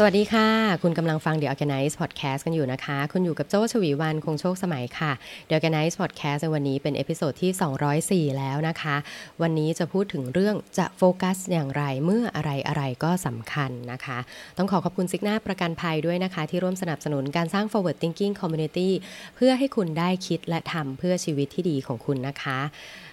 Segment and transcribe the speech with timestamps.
[0.00, 0.48] สวัสดีค่ะ
[0.82, 5.12] คุณกำลังฟัง The Organize Podcast กันอยู่นะคะ คุณอยู่กับโจชวีวันคงโชคสมัยค่ะ
[5.48, 8.96] The Organize Podcast ในวันนี้เป็น episode ที่ 204 แล้วนะคะ
[9.42, 14.18] วันนี้จะพูดถึงเรื่องจะโฟกัสอย่างไรเมื่ออะไรอะไรก็สำคัญนะคะ
[14.58, 18.90] ต้องขอขอบคุณซิกนาประกันภัยด้วยนะคะ ที่ร่วมสนับสนุนการสร้าง forward thinking community
[19.36, 22.58] เพื่อให้คุณได้คิดและทำเพื่อชีวิตที่ดีของคุณนะคะ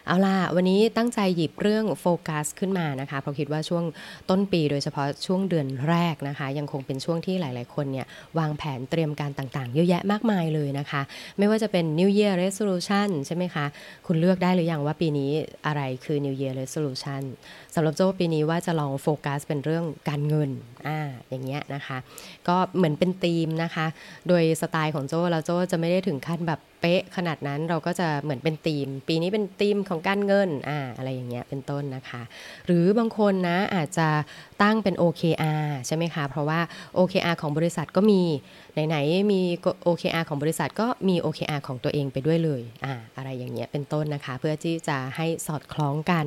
[0.07, 3.83] เอาล่ะ วันนี้ตั้งใจหยิบเรื่องโฟกัสขึ้นมานะคะ เพราะคิดว่าช่วง
[4.29, 8.07] ต้นปีโดยเฉพาะช่วงเดือนแรกนะคะ ยังคงเป็นช่วงที่หลาย ๆ คนเนี่ย
[8.39, 11.01] วางแผนเตรียมการต่าง ๆ เยอะแยะมากมายเลยนะคะ
[11.37, 13.65] ไม่ว่าจะเป็น New Year Resolution ใช่ไหมคะ
[14.07, 15.31] คุณเลือกได้หรือยังว่าปีนี้
[15.67, 17.21] อะไรคือ New Year Resolution
[17.75, 20.49] สำหรับโจ้ปีนี้ว่าจะลองโฟกัสเป็นเรื่องการเงิน
[20.87, 21.97] อ่าอย่างเงี้ยนะคะ
[22.47, 23.85] ก็เหมือนเป็นธีมนะคะ
[24.27, 32.21] โดยสไตล์ของโจ้แล้วโจ้จะไม่ได้ถึงขั้นแบบ ป๊ะขนาดนั้นเราก็จะเหมือนเป็นธีม ปีนี้เป็นธีมของการเงินอ่าอะไรอย่างเงี้ยเป็นต้นนะคะ
[32.65, 34.07] หรือบางคนนะอาจจะ
[34.61, 36.59] ตั้งเป็น OKR ใช่ไหมคะ เพราะว่า
[36.97, 38.21] OKR ของบริษัทก็มี
[38.87, 39.41] ไหนๆมี
[39.87, 46.25] OKR ของบริษัทก็มี OKR ของตัวเองไปด้วยเลยอ่าอะไรอย่างเงี้ยเป็นต้นนะคะ เพื่อที่จะให้สอดคล้องกัน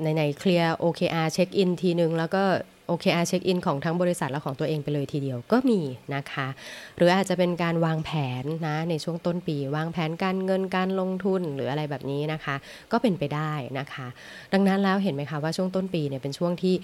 [0.00, 2.42] ไหนๆเคลียร์ OKR เช็คอินทีนึงแล้วก็
[2.90, 5.80] OKR เช็คอินของทั้งบริษัทและของตัวเองไปเลยทีเดียวก็มี
[6.14, 6.48] นะคะ
[6.96, 8.10] หรืออาจจะเป็นการวางแผ
[8.42, 12.56] นนะในช่วงต้นปี วางแผนการเงินการลงทุนหรืออะไรแบบนี้นะคะ
[12.92, 14.06] ก็เป็นไปได้นะคะ
[14.52, 16.74] ดังนั้นแล้วเห็นไหมคะว่าช่วงต้นปีเนี่ยเป็นช่วงที่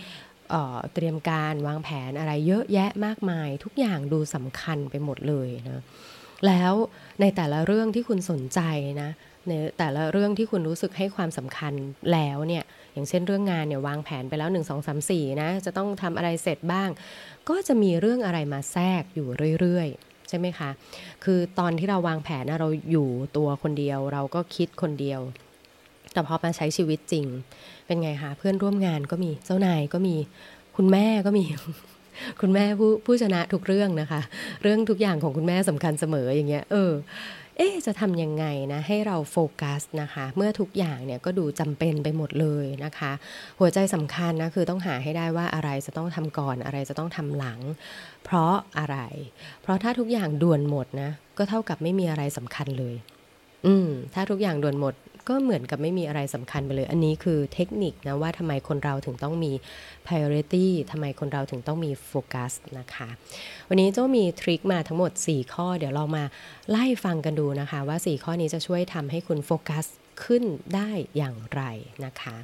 [0.95, 5.83] เตรียมการวางแผนอะไรเยอะแยะมากมาย ทุกอย่างดูสำคัญไปหมดเลยนะ
[6.47, 6.73] แล้ว
[7.21, 8.61] ในแต่ละเรื่องที่คุณสนใจ
[9.03, 9.11] นะ
[9.49, 11.73] ในแต่ละเรื่องที่คุณรู้สึกให้ความสำคัญ
[12.13, 12.65] แล้วเนี่ย
[12.97, 16.89] อย่างเช่นเรื่องงานเนี่ยวางแผนไปแล้ว 1 2 3 4นะจะต้องทำอะไรเสร็จบ้าง
[17.49, 19.29] ก็จะมีเรื่องอะไรมาแทรกอยู่
[19.61, 20.71] เรื่อยๆ ใช่ไหมคะ
[21.25, 25.21] คือตอนที่เราวางแผนนะเราอยู่ตัวคนเดียว เราก็คิดคนเดียว
[26.13, 27.27] แต่พอมาใช้ชีวิตจริง
[27.87, 30.17] เป็นไงคะเพื่อนร่วมงานก็มีเจ้านายก็มี
[30.77, 31.45] คุณแม่ก็มี
[32.41, 34.21] คุณแม่ผู้ผู้ชนะทุกเรื่องนะคะ
[34.63, 36.93] เรื่องทุกอย่างของคุณแม่สำคัญเสมออย่างเงี้ยเออ
[37.59, 43.13] เอ๊จะทำยังไงนะให้เราโฟกัสนะคะ เมื่อทุกอย่างเนี่ยก็ดูจำเป็นไปหมดเลยนะคะ
[43.59, 47.61] หัวใจสำคัญนะคือต้องหาให้ได้ว่าอะไรจะต้องทำก่อนอะไรจะต้องทำหลัง
[48.25, 48.99] เพราะอะไร
[49.63, 52.95] เพราะถ้าทุกอย่างด่วนหมดนะก็เท่ากับไม่มีอะไรสำคัญเลย
[53.67, 54.95] อืมถ้าทุกอย่างด่วนหมด
[55.29, 59.53] ก็เหมือนกับไม่มีอะไรสำคัญไปเลย อันนี้คือเทคนิคนะว่าทำไมคนเราถึงต้องมี
[60.07, 63.09] priority ทำไมคนเราถึงต้องมีโฟกัสนะคะ
[63.69, 66.25] วันนี้เจ้ามีทริคมาทั้งหมด 4 ข้อ เดี๋ยวเรามา
[66.71, 69.85] ไล่ฟังกันดูนะคะ ว่า 4 ข้อนี้จะช่วยทำให้คุณโฟกัส
[70.25, 70.45] ขึ้น
[70.75, 71.63] ได้อย่างไร
[72.05, 72.37] นะคะ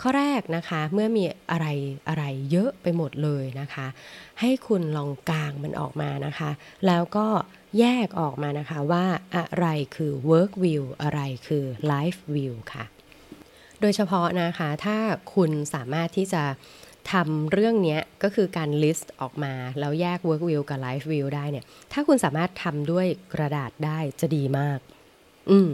[0.00, 1.66] ข้อแรกนะคะเมื่อมีอะไร
[2.08, 3.86] อะไรเยอะไปหมดเลยนะคะ
[4.40, 6.50] ให้คุณลองกางมันออกมานะคะ
[6.86, 7.26] แล้วก็
[7.78, 9.04] แยกออกมานะคะว่า
[9.36, 12.84] อะไรคือ work view อะไรคือ life view ค่ะ
[13.80, 14.98] โดยเฉพาะนะคะถ้า
[15.34, 16.44] คุณสามารถที่จะ
[17.12, 24.78] ทำเรื่องนี้ก็คือการ list ออกมา แล้วแยก work view กับ life view ได้เนี่ย ถ้าคุณสามารถทำด้วยกระดาษได้จะดีมาก
[25.50, 25.68] อืม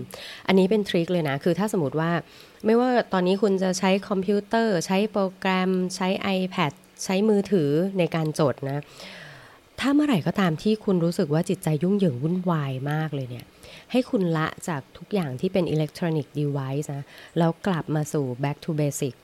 [0.46, 2.10] อันนี้เป็นทริคเลยนะ คือถ้าสมมติว่า
[2.64, 6.08] ไม่ว่าตอนนี้คุณจะใช้คอมพิวเตอร์ ใช้โปรแกรม ใช้
[6.38, 6.72] iPad
[7.04, 8.78] ใช้มือถือในการจดนะ
[9.80, 13.46] ถ้าเมื่อไหร่ก็ตามที่คุณรู้สึกว่าจิตใจยุ่งเหยิงวุ่นวายมากเลยเนี่ย
[13.90, 17.04] ให้คุณละจากทุกอย่างที่เป็นอิเล็กทรอนิกส์เดเวิ์นะ
[17.38, 19.14] แล้วกลับมาสู่ back to basic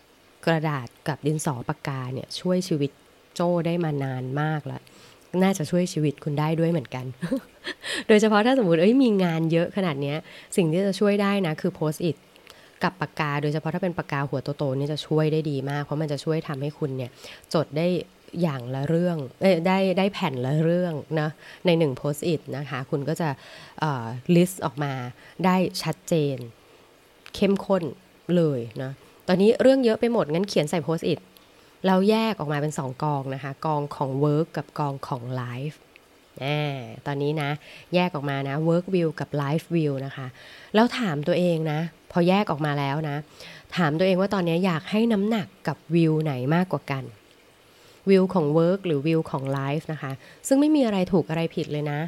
[0.47, 2.91] กระดาษกับดินสอปากกาเนี่ยช่วยชีวิต
[3.35, 4.83] โจ้ได้มานานมากแล้ว
[5.43, 7.05] น่าจะช่วยชีวิตคุณได้ด้วยเหมือนกัน
[8.09, 10.15] โดยเฉพาะถ้าสมมติเอ้ยมีงานเยอะขนาดนี้
[10.57, 12.17] สิ่งที่จะช่วยได้นะคือโพสต์อิท
[12.83, 17.11] กับปากกาโดยเฉพาะถ้าเป็นปากกาหัวโตๆนี่จะช่วยได้ดีมาก เพราะมันจะช่วยทำให้คุณเนี่ย
[17.55, 17.87] จดได้
[18.43, 19.17] อย่างละเรื่อง
[19.67, 21.31] ได้ได้แผ่นละเรื่องนะ
[21.67, 23.29] ในหนึ่ง Post-it นะคะ คุณก็จะ
[24.35, 24.93] list ออกมา
[25.45, 26.37] ได้ชัดเจน
[27.35, 27.83] เข้มข้น
[28.37, 28.93] เลยนะ
[29.29, 31.21] ตอนนี้เรื่องเยอะไปหมด งั้นเขียนใส่ Post-it
[31.87, 35.77] เราแยกออกมาเป็นสองกองนะคะ กองของ Work กับกองของ Life
[37.07, 37.51] ตอนนี้นะ
[37.95, 40.27] แยกออกมานะ Work View กับ Life View นะคะ
[40.75, 41.81] แล้วถามตัวเองนะ
[42.13, 43.17] พอแยกออกมาแล้วนะ
[43.77, 47.05] ถามตัวเองว่าตอนนี้อยากให้น้ำหนักกับวิวไหนมากกว่ากัน
[48.11, 50.13] วิวของ Work หรือวิวของ Life นะคะ
[50.49, 52.01] ซึ่งไม่มีอะไรถูกอะไรผิดเลยนะ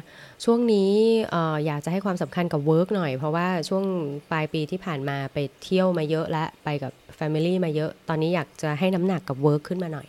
[0.43, 0.91] ช่วงนี้
[1.33, 1.35] อ
[1.65, 3.83] อยากจะให้ความสำคัญกับ Work หน่อย เพราะว่าช่วง
[4.31, 10.07] ปลายปีที่ผ่านมาไปเที่ยวมาเยอะและไปกับ Family มาเยอะ ตอนนี้อยากจะให้น้ำหนักกับ Work ขึ้นมาหน่อย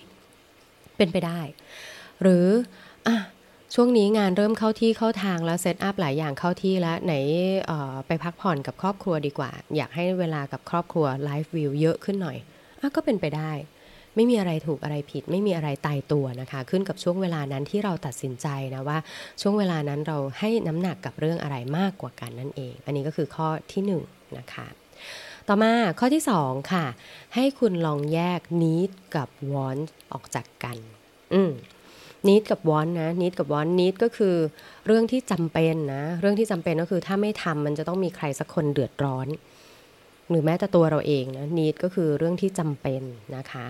[0.96, 1.40] เป็นไปได้
[2.22, 2.46] หรือ
[3.76, 7.14] ช่วงนี้งานเริ่มเข้าที่เข้าทางแล้วเซตอัพหลายอย่างเข้าที่แล้วไหน
[8.06, 12.38] ไปพักผ่อนกับครอบครัวดีกว่า อยากให้เวลากับครอบครัวไลฟ์วิวเยอะขึ้นหน่อย
[12.80, 13.52] อก็เป็นไปได้
[14.16, 18.98] ไม่มีอะไรถูกอะไรผิด ไม่มีอะไรตายตัวนะคะ ขึ้นกับช่วงเวลานั้นที่เราตัดสินใจนะว่า
[19.40, 23.92] ช่วงเวลานั้นเราให้น้ำหนักกับเรื่องอะไรมากกว่ากันนั่นเอง อันนี้ก็คือข้อที่1น
[24.38, 24.66] นะคะ
[25.48, 26.86] ต่อมาข้อที่ 2 ค่ะ
[27.34, 30.76] ให้คุณลองแยก need กับ want ออกจากกัน
[31.34, 31.52] อืม
[32.28, 34.36] need กับ want นะ need กับ want need ก็คือ
[34.86, 39.28] เรื่องที่จำเป็นนะเรื่องที่จำเป็นก็คือถ้าไม่ทำมันจะต้องมีใครสักคนเดือดร้อน
[40.30, 43.02] หรือแม้แต่ตัวเราเองนะ need ก็คือเรื่องที่จำเป็น
[43.36, 43.66] นะคะ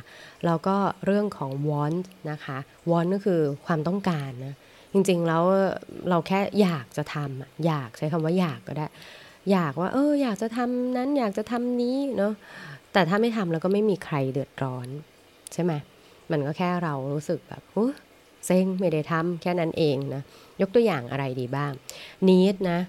[0.46, 0.76] แล้วก็
[1.06, 2.58] เรื่องของ want นะคะ
[2.90, 4.54] want ก็คือความต้องการนะ
[4.92, 5.44] จริงๆแล้ว
[6.10, 8.86] เราแค่อยากจะทำอยากใช้คำว่าอยากก็ได้
[9.52, 12.34] อยากว่า เออ อยากจะทำนั้นอยากจะทำนี้เนาะ
[12.92, 14.88] แต่ถ้าไม่ทำแล้วก็ไม่มีใครเดือดร้อน
[15.52, 15.72] ใช่ไหม
[16.30, 17.62] มันก็แค่เรารู้สึกแบบ
[18.46, 20.22] เซ็งไม่ได้ทำแค่นั้นเองนะ
[20.60, 21.72] ยกตัวอย่างอะไรดีบ้าง
[22.28, 22.80] need นะ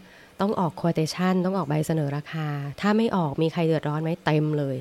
[0.41, 2.47] ต้องออก quotation ต้องออกใบเสนอราคา
[2.81, 4.77] ถ้าไม่ออกมีใครเดือดร้อนไหมเต็มเลย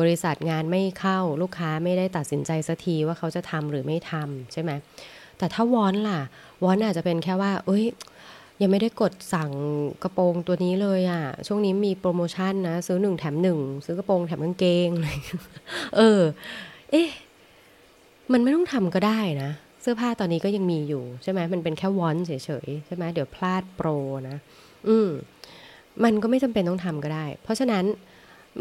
[0.00, 4.70] บริษัทงานไม่เข้าลูกค้าไม่ได้ตัดสินใจสักทีว่าเขาจะทำหรือไม่ทำใช่ไหม
[5.38, 6.20] แต่ถ้าวอนล่ะ
[6.64, 7.84] วอนอาจจะเป็นแค่ว่า เอ้ย
[8.60, 9.50] ยังไม่ได้กดสั่ง
[10.02, 14.88] กระโปรงตัวนี้เลยอะ่ะ ช่วงนี้มีโปรโมชั่นนะ ซื้อหนึ่งแถมหนึ่งซื้อกระโปรงแถมกางเกง
[15.96, 16.20] เออ
[16.90, 17.08] เอ๊ะ
[18.32, 19.50] มันไม่ต้องทำก็ได้นะ
[19.82, 22.32] เสื้อผ้าตอนนี้ก็ยังมีอยู่ใช่ไหมมันเป็นแค่วอนเฉ
[22.66, 23.88] ยๆใช่ไหมเดี๋ยวพลาดโปร
[24.28, 24.36] นะ
[24.88, 25.08] อืม
[26.04, 27.84] มันก็ไม่จำเป็นต้องทำก็ได้ เพราะฉะนั้น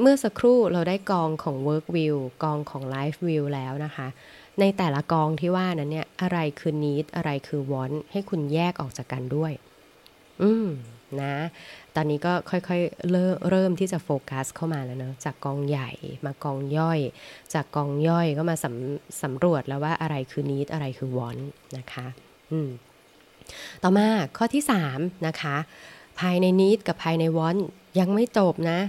[0.01, 4.07] เมื่อสักครู่เราได้กองของ work view กองของ life view แล้วนะคะ
[4.59, 9.51] ในแต่ละกองที่ว่านั้นเนี่ยอะไรคือ need อะไรคือ want ให้คุณแยกออกจากกันด้วย
[10.41, 10.67] อืม
[11.21, 11.35] นะ
[11.95, 15.91] ตอนนี้ก็ค่อยๆเริ่มเริ่มที่จะโฟกัสเข้ามาแล้วเนาะจากกองใหญ่
[16.25, 16.99] มากองย่อย
[17.53, 21.43] จากกองย่อยก็มาสำสำรวจแล้วว่าอะไรคือ need อะไรคือ want
[21.77, 22.07] นะคะ
[22.51, 22.69] อืม
[23.83, 24.07] ต่อมา
[24.37, 24.63] ข้อที่
[24.93, 25.55] 3นะคะ
[26.19, 27.55] ภายในนิดกับภายในวอน
[27.99, 28.79] ยังไม่จบนะ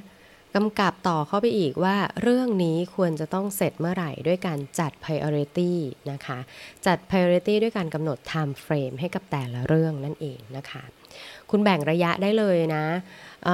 [0.57, 5.73] กำกับต่อเข้าไปอีกว่าเรื่องนี้ควรจะต้องเสร็จเมื่อไหร่ด้วยการจัด priority
[6.11, 6.39] นะคะ
[6.87, 10.85] จัด priority ด้วยการกำหนด time frame ให้กับแต่ละเรื่องนั่นเองนะคะ
[11.51, 12.85] คุณแบ่งระยะได้เลยนะ
[13.45, 13.49] เ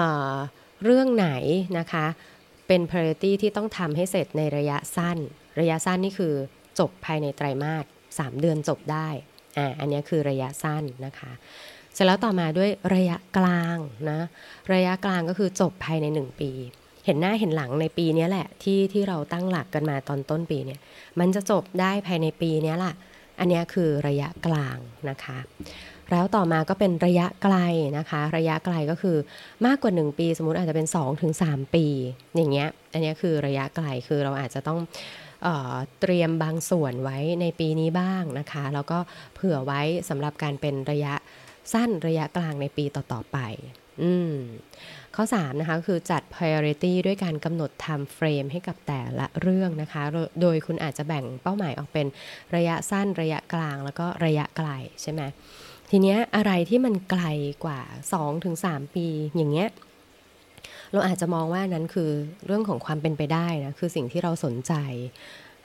[0.84, 1.28] เรื่องไหน
[1.78, 2.06] นะคะ
[2.66, 5.18] เป็น priority ที่ต้องทำให้เสร็จในระยะสั้น
[5.60, 6.34] ระยะสั้นนี่คือ
[6.78, 7.76] จบภายในไตรมา
[8.18, 9.08] ส3เดือนจบได้
[9.58, 11.32] อ่าอันนี้คือระยะสั้นนะคะ
[11.94, 13.78] เสร็จแล้วต่อมาด้วยระยะกลาง
[14.10, 14.20] นะ
[14.72, 16.50] ระยะกลางก็คือจบภายใน 1 ปี
[17.04, 20.80] เห็นหน้าเห็นหลังในปีนี้แหละที่ที่เราตั้งหลักกันมาตอนต้นปีเนี่ย
[21.18, 22.94] มันจะจบได้ภายในปีนี้แหละ
[23.38, 25.38] อันนี้คือระยะกลางนะคะ
[26.10, 27.56] แล้วต่อมาก็เป็นระยะไกล
[27.98, 29.16] นะคะ ระยะไกลก็คือ
[29.66, 30.86] มากกว่า 1 ปี สมมติอาจจะเป็น
[31.30, 31.86] 2-3ปี
[32.36, 34.78] อย่างเงี้ยอันนี้คือระยะไกลคือเราอาจจะต้อง
[36.00, 38.98] เตรียมบางส่วนไว้ในปีนี้บ้างนะคะ แล้วก็
[39.34, 41.14] เผื่อไว้สำหรับการเป็นระยะ
[41.72, 43.38] สั้นระยะกลางในปีต่อ ๆ ไป
[44.02, 44.34] อืม
[45.16, 50.02] ข้อ 3 นะคะคือจัด priority ด้วยการกำหนด time frame ให้กับแต่ละเรื่องนะคะ
[50.40, 52.06] โดยคุณอาจจะแบ่งเป้าหมายออกเป็น
[52.56, 54.68] ระยะสั้นระยะกลางแล้วก็ระยะไกล
[55.02, 55.22] ใช่ไหม
[55.90, 57.24] ทีเนี้ยอะไรที่มันไกล
[57.64, 57.80] กว่า
[58.38, 59.68] 2-3 ปีอย่างเงี้ย
[60.92, 62.10] เราอาจจะมองว่านั้นคือ
[62.46, 64.72] เรื่องของความเป็นไปได้นะคือสิ่งที่เราสนใจ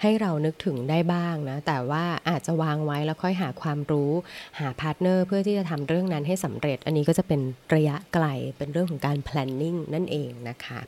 [0.01, 4.11] ให้เรานึกถึงได้บ้างนะ แต่ว่าอาจจะวางไว้แล้วค่อยหาความรู้
[4.59, 7.41] หา partner เพื่อที่จะทำเรื่องนั้นให้สำเร็จ อันนี้ก็จะเป็น
[7.75, 8.25] ระยะไกล
[8.57, 10.79] เป็นเรื่องของการ planning นั่นเองนะคะ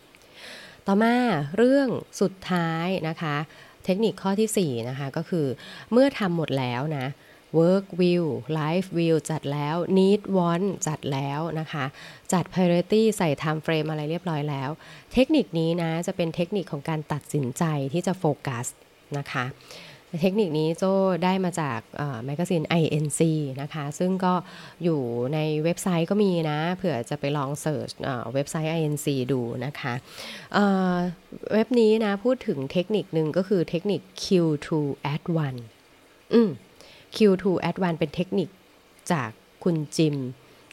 [0.87, 1.15] ต่อมา
[1.57, 1.87] เรื่อง
[2.21, 3.35] สุดท้ายนะคะ
[3.85, 5.45] เทคนิคข้อที่4นะคะก็คือ
[5.91, 7.05] เมื่อทำหมดแล้วนะ
[7.59, 8.25] work view
[8.59, 11.85] life view จัดแล้ว need want จัดแล้วนะคะ
[12.33, 14.69] จัด priority ใส่ time frame อะไรเรียบร้อยแล้ว
[15.13, 18.65] เทคนิคนี้นะ จะเป็นเทคนิคของการตัดสินใจที่จะโฟกัส
[19.17, 19.45] นะคะ
[20.21, 20.93] เทคนิคนี้โจ้
[21.23, 21.79] ได้มาจาก
[22.25, 23.21] แมกกาซีน INC
[23.61, 24.33] นะคะ ซึ่งก็
[24.83, 25.01] อยู่
[25.33, 27.89] ในเว็บไซต์ก็มีนะ เผื่อจะไปลอง search
[28.33, 29.93] เว็บไซต์ INC ดูนะคะ
[30.53, 34.69] เเว็บนี้นะ พูดถึงเทคนิคหนึ่งก็คือเทคนิค Q2
[35.13, 35.23] add
[35.79, 36.49] 1อืม
[37.15, 38.49] Q2 advance เป็นเทคนิค
[39.11, 39.29] จาก
[39.63, 40.15] คุณจิม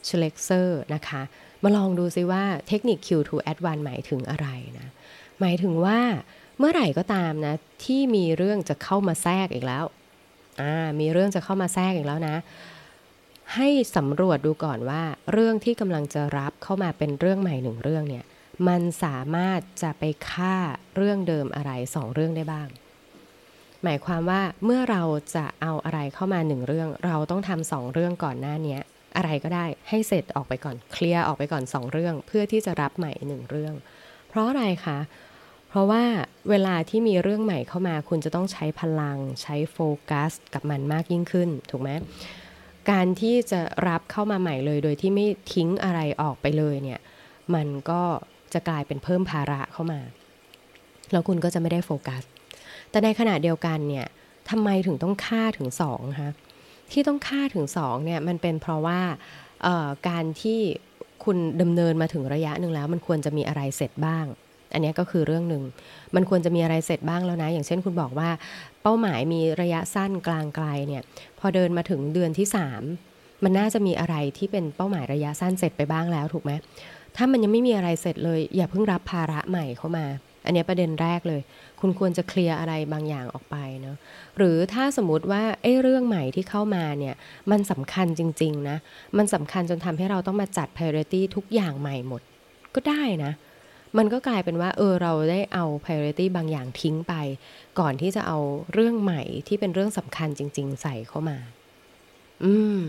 [0.05, 1.21] เชเล็กเซอร์นะคะ
[1.63, 4.47] มาลองดูซิว่าเทคนิค Q2 advance หมายถึงอะไร
[4.79, 4.87] นะ
[5.39, 5.99] หมายถึงว่า
[6.57, 9.85] เมื่อไหร่ก็ตามนะ ที่มีเรื่องจะเข้ามาแทรกอีกแล้ว
[10.61, 12.35] อ่า มีเรื่องจะเข้ามาแทรกอีกแล้วนะ
[13.55, 18.25] ให้สำรวจดูก่อนว่า เรื่องที่กำลังจะรับเข้ามาเป็นเรื่องใหม่หนึ่งเรื่องเนี่ย
[18.67, 20.55] มันสามารถจะไปฆ่า
[20.95, 22.67] เรื่องเดิมอะไรสองเรื่องได้บ้าง
[23.83, 25.03] หมายความว่าเมื่อเรา
[25.35, 28.77] จะเอาอะไรเข้ามาหนึ่งเรื่อง เราต้องทำสองเรื่องก่อนหน้านี้
[29.17, 33.73] อะไรก็ได้ให้เสร็จออกไปก่อนเคลียร์ออกไปก่อนสองเรื่อง เพื่อที่จะรับใหม่หนึ่งเรื่อง
[34.29, 34.99] เพราะอะไรคะ
[35.69, 36.03] เพราะว่า
[36.49, 39.77] เวลาที่มีเรื่องใหม่เข้ามา คุณจะต้องใช้พลังใช้โฟ
[40.09, 41.89] กัสกับมันมากยิ่งขึ้น ถูกไหม
[42.91, 46.99] การที่จะรับเข้ามาใหม่เลย โดยที่ไม่ทิ้งอะไรออกไปเลยเนี่ย
[47.55, 48.01] มันก็
[48.53, 49.99] จะกลายเป็นเพิ่มภาระเข้ามา
[51.11, 52.23] แล้วคุณก็จะไม่ได้โฟกัส
[52.91, 54.05] แต่ในขณะเดียวกันเนี่ย
[54.49, 56.31] ทำไมถึงต้องฆ่าถึงสองคะ
[56.91, 58.99] ที่ต้องฆ่าถึงสองเนี่ยมันเป็นเพราะว่า
[60.07, 60.59] การที่
[61.25, 64.25] คุณดำเนินมาถึงระยะหนึ่งแล้ว มันควรจะมีอะไรเสร็จบ้าง
[64.73, 65.63] อันนี้ก็คือเรื่องหนึ่ง
[66.15, 68.29] มันควรจะมีอะไรเสร็จบ้างแล้วนะ อย่างเช่นคุณบอกว่า
[68.81, 71.03] เป้าหมายมีระยะสั้นกลางไกลเนี่ย
[71.39, 72.47] พอเดินมาถึงเดือนที่
[72.95, 76.51] 3 มันน่าจะมีอะไรที่เป็นเป้าหมายระยะสั้นเสร็จไปบ้างแล้วถูกไหม
[77.15, 80.05] ถ้ามันยังไม่มีอะไรเสร็จเลย อย่าเพิ่งรับภาระใหม่เข้ามา
[80.49, 81.41] อันนี้ประเด็นแรกเลย
[81.79, 83.97] คุณควรจะเคลียร์อะไรบางอย่างออกไปเนาะ
[84.37, 87.15] หรือถ้าสมมติว่าไอ้เรื่องใหม่ที่เข้ามาเนี่ย
[87.51, 88.77] มันสำคัญจริงๆนะ
[89.17, 92.21] มันสำคัญจนทำให้เราต้องมาจัด priority ทุกอย่างใหม่หมด
[92.75, 93.31] ก็ได้นะ
[93.97, 97.13] มันก็กลายเป็นว่าเออเราได้เอา priority บางอย่างทิ้งไป
[97.79, 98.39] ก่อนที่จะเอา
[98.73, 101.37] เรื่องใหม่ที่เป็นเรื่องสำคัญจริง ๆ ใส่เข้ามา
[102.43, 102.83] อืม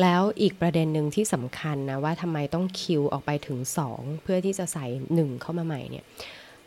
[0.00, 6.04] แล้วอีกประเด็นหนึ่งที่สำคัญนะว่าทำไมต้องคิวออกไปถึงสองเพื่อที่จะใส่หนึ่งเข้ามาใหม่เนี่ย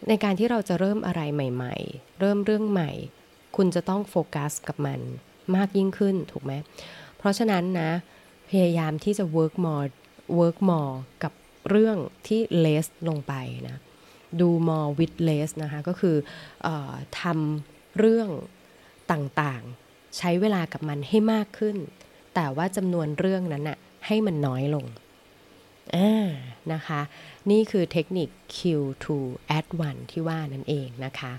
[0.07, 2.91] ในการที่เราจะเริ่มอะไรใหม่ ๆ เริ่มเรื่องใหม่
[3.55, 4.99] คุณจะต้องโฟกัสกับมัน
[5.55, 6.53] มากยิ่งขึ้นถูกไหม
[7.17, 7.91] เพราะฉะนั้นนะ
[8.49, 9.87] พยายามที่จะ work more
[10.39, 10.93] work more
[11.23, 11.33] กับ
[11.69, 11.97] เรื่อง
[12.27, 13.33] ที่ less ลงไป
[13.67, 13.77] นะ
[14.39, 16.15] ดู more with less นะคะ ก็คือ
[16.65, 16.67] อ
[17.21, 18.29] ทำเรื่อง
[19.11, 21.77] ต่างๆ ใช้เวลากับมันให้มากขึ้น
[22.35, 24.85] แต่ว่าจำนวนเรื่องนั้นน่ะให้มันน้อยลง
[25.95, 26.29] อ่า
[26.73, 27.01] นะคะ
[27.51, 29.05] นี่คือเทคนิค Q2
[29.57, 31.31] add 1ที่ว่านั่นเองนะคะ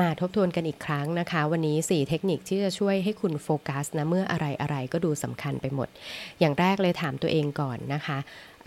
[0.00, 5.88] มาทบทวนกันอีกครั้งนะคะ วันนี้ 4 เทคนิคที่จะช่วยให้คุณโฟกัสนะ เมื่ออะไรอะไรก็ดูสำคัญไปหมด
[6.40, 8.18] อย่างแรกเลยถามตัวเองก่อนนะคะ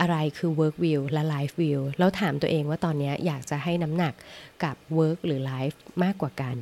[0.01, 4.13] อะไรคือ work view และ life view แล้วถามตัวเองว่าตอนนี้อยากจะให้น้ำหนัก
[4.63, 6.57] กับ work หรือ life มากกว่ากัน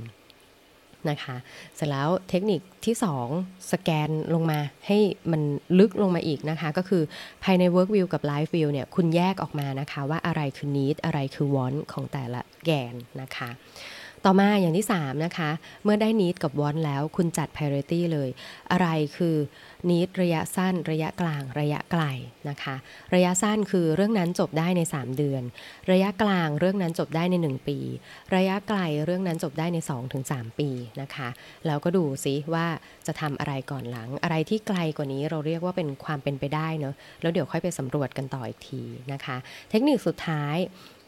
[1.09, 1.35] นะคะ
[1.75, 2.95] เสร็จแล้วเทคนิคที่
[3.33, 4.97] 2 สแกนลงมาให้
[5.31, 5.41] มัน
[5.79, 7.03] ลึกลงมาอีกนะคะ ก็คือ
[7.43, 13.49] ภายใน Work View กับ Live View เนี่ยคุณแยกออกมานะคะ ว่าอะไรคือ Need อะไรคือ Want ของแต่ละแกนนะคะ
[14.25, 15.49] ต่อมาอย่างที่ 3 นะคะ
[15.83, 18.29] เมื่อได้นิดกับวอนแล้วคุณจัด priority เลย
[18.71, 19.35] อะไรคือ
[19.89, 22.03] นิดระยะสั้นระยะกลางระยะไกล
[22.49, 22.75] นะคะ
[23.13, 25.43] ระยะสั้นคือเรื่องนั้นจบได้ใน 3 เดือน
[25.91, 27.79] ระยะกลางเรื่องนั้นจบได้ใน 1 ปี
[28.35, 29.77] ระยะไกลเรื่องนั้นจบได้ใน
[30.19, 30.69] 2-3 ปี
[31.01, 31.29] นะคะ
[31.65, 32.65] แล้วก็ดูซิว่า
[33.07, 38.81] จะทำอะไรก่อนหลัง อะไรที่ไกลกว่านี้เราเรียกว่าเป็นความเป็นไปได้เนาะแล้วเดี๋ยวค่อยไปสำรวจกันต่ออีกที
[39.13, 39.37] นะคะ
[39.69, 40.57] เทคนิคสุดท้าย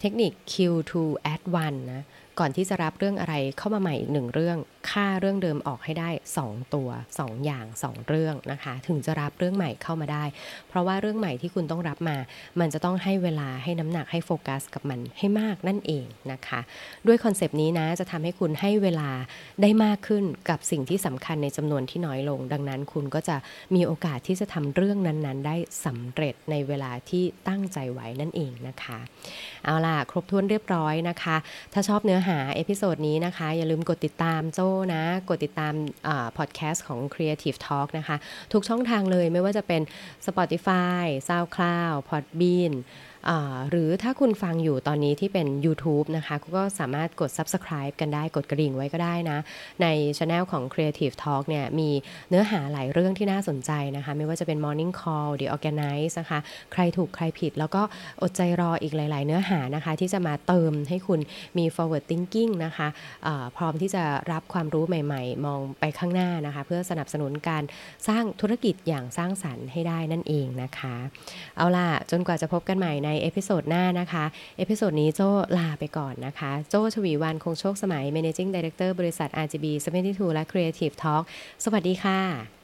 [0.02, 0.94] เทคนิค Q2
[1.34, 2.04] add 1นะ
[2.40, 4.58] ก่อนที่จะรับเรื่องอะไรเข้ามาใหม่อีกหนึ่งเรื่อง
[4.90, 6.10] ค่าเรื่องเดิมออกให้ได้
[6.42, 10.24] 2 ตัว 2 อย่าง 2 เรื่องนะคะ ถึงจะรับเรื่องใหม่เข้ามาได้
[10.70, 12.18] เพราะว่าเรื่องใหม่ที่คุณต้องรับมา
[12.60, 16.60] มันจะต้องให้เวลาให้น้ำหนักให้โฟกัสกับมันให้มากนั่นเองนะคะ
[17.08, 19.10] ด้วยคอนเซปต์นี้นะจะทำให้คุณให้เวลา
[19.62, 23.36] ได้มากขึ้นกับสิ่งที่สำคัญในจำนวนที่น้อยลง ดังนั้นคุณก็จะ
[23.76, 29.00] มีโอกาสที่จะทำเรื่องนั้นๆ ได้สำเร็จในเวลาที่ตั้งใจไว้นั่นเองนะคะ
[29.66, 31.38] เอาล่ะครบถ้วนเรียบร้อยนะคะ
[31.74, 35.74] ถ้าชอบเนื้อหา episode นี้นะคะ อย่าลืมกดติดตามโจ้นะ กดติดตาม
[36.38, 38.18] พอดแคสต์ของ Creative Talk นะคะ
[38.54, 39.82] ทุกช่องทางเลยไม่ว่าจะเป็น
[40.28, 42.74] Spotify SoundCloud Podbean
[43.70, 49.40] หรือถ้าคุณฟังอยู่ตอนนี้ที่เป็น YouTube นะคะก็สามารถกด Subscribe กันได้กดกระดิ่งไว้ก็ได้นะ
[49.82, 49.88] ใน
[50.18, 51.90] channel ของ Creative Talk เนี่ยมี
[52.30, 56.40] เนื้อหาหลายเรื่องที่น่าสนใจนะคะ ไม่ว่าจะเป็น Morning Call The Organize นะคะ
[56.74, 57.82] ใครถูกใครผิด แล้วก็
[58.22, 61.20] อดใจรออีกหลาย ๆ เนื้อหานะคะ ที่จะมาเติมให้คุณ
[61.58, 67.64] มี forward thinking นะคะพร้อมที่จะรับความรู้ใหม่ ๆ มองไปข้างหน้านะคะ เพื่อสนับสนุนการ
[68.08, 70.96] สร้างธุรกิจอย่างสร้างสรรค์ให้ได้นั่นเองนะคะ
[71.58, 74.26] เอาล่ะจนกว่าจะพบกันใหม่ใน episode หน้านะคะ
[74.58, 75.22] episode นี้โจ้
[75.58, 79.66] ลาไปก่อนนะคะ โจ้ ฉวีวรรณ คงโชคสมัย Managing Director บริษัท RGB
[80.02, 81.24] 72และ Creative Talk
[81.64, 82.61] สวัสดีค่ะ